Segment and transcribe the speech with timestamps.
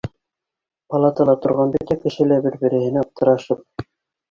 [0.93, 3.89] Палатала торған бөтә кеше лә бер-береһенә аптырашып